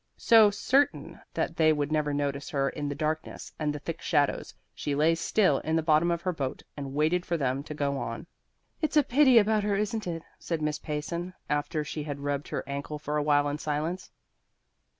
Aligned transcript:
So, 0.17 0.49
certain 0.49 1.21
that 1.35 1.55
they 1.57 1.71
would 1.71 1.91
never 1.91 2.11
notice 2.11 2.49
her 2.49 2.69
in 2.71 2.89
the 2.89 2.95
darkness 2.95 3.53
and 3.59 3.71
the 3.71 3.77
thick 3.77 4.01
shadows, 4.01 4.51
she 4.73 4.95
lay 4.95 5.13
still 5.13 5.59
in 5.59 5.75
the 5.75 5.83
bottom 5.83 6.09
of 6.09 6.23
her 6.23 6.33
boat 6.33 6.63
and 6.75 6.95
waited 6.95 7.23
for 7.23 7.37
them 7.37 7.61
to 7.63 7.75
go 7.75 7.99
on. 7.99 8.25
"It's 8.81 8.97
a 8.97 9.03
pity 9.03 9.37
about 9.37 9.61
her, 9.63 9.75
isn't 9.75 10.07
it?" 10.07 10.23
said 10.39 10.59
Miss 10.59 10.79
Payson, 10.79 11.35
after 11.51 11.83
she 11.83 12.01
had 12.01 12.21
rubbed 12.21 12.47
her 12.47 12.67
ankle 12.67 12.97
for 12.97 13.15
a 13.15 13.21
while 13.21 13.47
in 13.47 13.59
silence. 13.59 14.09